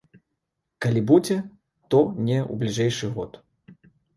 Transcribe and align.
Калі 0.85 1.03
будзе, 1.11 1.37
то 1.91 1.99
не 2.31 2.39
ў 2.39 2.53
бліжэйшы 2.65 3.15
год. 3.19 3.41